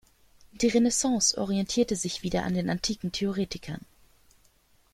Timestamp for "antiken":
2.71-3.11